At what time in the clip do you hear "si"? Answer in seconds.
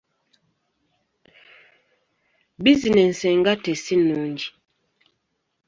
3.83-3.95